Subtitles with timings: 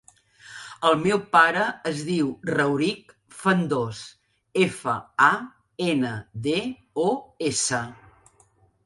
[0.87, 3.99] El meu pare es diu Rauric Fandos:
[4.63, 4.95] efa,
[5.27, 5.29] a,
[5.89, 6.15] ena,
[6.49, 6.57] de,
[7.05, 7.07] o,
[7.51, 7.83] essa.